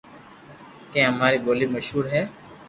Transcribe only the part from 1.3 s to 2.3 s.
ٻولو مݾھور ھي